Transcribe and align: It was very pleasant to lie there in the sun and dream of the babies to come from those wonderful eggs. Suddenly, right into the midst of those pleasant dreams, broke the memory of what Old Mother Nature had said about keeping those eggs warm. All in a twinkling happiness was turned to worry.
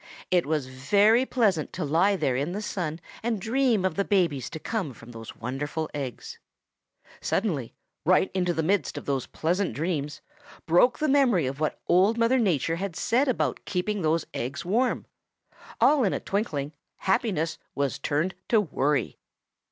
It 0.31 0.47
was 0.47 0.65
very 0.65 1.27
pleasant 1.27 1.71
to 1.73 1.85
lie 1.85 2.15
there 2.15 2.35
in 2.35 2.53
the 2.53 2.61
sun 2.63 2.99
and 3.21 3.39
dream 3.39 3.85
of 3.85 3.93
the 3.93 4.03
babies 4.03 4.49
to 4.49 4.57
come 4.59 4.95
from 4.95 5.11
those 5.11 5.35
wonderful 5.35 5.91
eggs. 5.93 6.39
Suddenly, 7.19 7.75
right 8.03 8.31
into 8.33 8.51
the 8.51 8.63
midst 8.63 8.97
of 8.97 9.05
those 9.05 9.27
pleasant 9.27 9.75
dreams, 9.75 10.21
broke 10.65 10.97
the 10.97 11.07
memory 11.07 11.45
of 11.45 11.59
what 11.59 11.79
Old 11.85 12.17
Mother 12.17 12.39
Nature 12.39 12.77
had 12.77 12.95
said 12.95 13.27
about 13.27 13.63
keeping 13.63 14.01
those 14.01 14.25
eggs 14.33 14.65
warm. 14.65 15.05
All 15.79 16.03
in 16.03 16.13
a 16.13 16.19
twinkling 16.19 16.71
happiness 16.95 17.59
was 17.75 17.99
turned 17.99 18.33
to 18.49 18.59
worry. 18.59 19.19